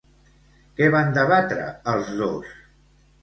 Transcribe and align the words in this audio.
Què 0.79 0.87
van 0.95 1.11
debatre 1.17 1.67
els 1.93 2.09
dos? 2.21 2.51